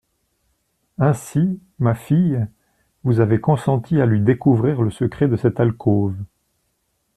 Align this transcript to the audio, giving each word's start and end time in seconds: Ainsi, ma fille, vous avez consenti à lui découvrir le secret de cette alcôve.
Ainsi, 0.97 1.61
ma 1.77 1.93
fille, 1.93 2.47
vous 3.03 3.19
avez 3.19 3.39
consenti 3.39 4.01
à 4.01 4.07
lui 4.07 4.19
découvrir 4.19 4.81
le 4.81 4.89
secret 4.89 5.27
de 5.27 5.35
cette 5.37 5.59
alcôve. 5.59 6.15